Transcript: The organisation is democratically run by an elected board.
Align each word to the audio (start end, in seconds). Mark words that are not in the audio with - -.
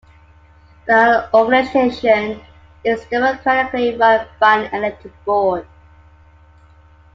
The 0.87 1.29
organisation 1.31 2.43
is 2.83 3.05
democratically 3.05 3.95
run 3.97 4.25
by 4.39 4.63
an 4.63 4.73
elected 4.73 5.13
board. 5.25 5.67